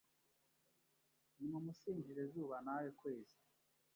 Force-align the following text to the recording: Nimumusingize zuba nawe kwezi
Nimumusingize 1.37 2.23
zuba 2.31 2.57
nawe 2.65 2.89
kwezi 2.99 3.37